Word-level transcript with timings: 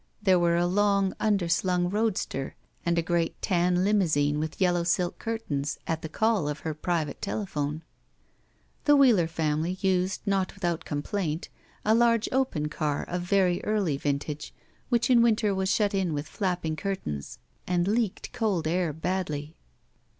There 0.19 0.39
were 0.39 0.55
a 0.55 0.65
long 0.65 1.13
underslung 1.19 1.87
roadster 1.91 2.55
and 2.83 2.97
a 2.97 3.03
great 3.03 3.39
tan 3.39 3.83
limousine 3.83 4.39
with 4.39 4.59
yellow 4.59 4.81
silk 4.83 5.19
curtains 5.19 5.77
at 5.85 6.01
the 6.01 6.09
call 6.09 6.49
of 6.49 6.61
her 6.61 6.73
private 6.73 7.21
telephone. 7.21 7.83
The 8.85 8.95
Wheeler 8.95 9.27
family 9.27 9.77
used, 9.79 10.25
not 10.25 10.55
without 10.55 10.85
complaint, 10.85 11.49
a 11.85 11.93
large 11.93 12.27
open 12.31 12.67
car 12.67 13.03
of 13.03 13.21
very 13.21 13.63
early 13.63 13.95
vintage, 13.95 14.55
which 14.89 15.11
in 15.11 15.21
winter 15.21 15.53
was 15.53 15.69
shut 15.69 15.93
in 15.93 16.15
with 16.15 16.25
flapping 16.27 16.75
curtains 16.75 17.37
with 17.67 17.73
isin 17.75 17.83
glass 17.83 17.83
peepers, 17.83 17.87
and 17.87 17.87
leaked 17.87 18.33
cold 18.33 18.65
air 18.67 18.91
badly. 18.93 19.55